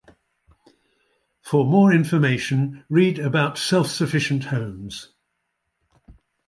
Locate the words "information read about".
1.93-3.59